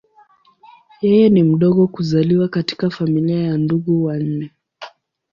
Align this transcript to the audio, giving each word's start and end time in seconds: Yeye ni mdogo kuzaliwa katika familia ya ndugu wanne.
Yeye 1.01 1.29
ni 1.29 1.43
mdogo 1.43 1.87
kuzaliwa 1.87 2.47
katika 2.47 2.89
familia 2.89 3.43
ya 3.43 3.57
ndugu 3.57 4.03
wanne. 4.03 4.49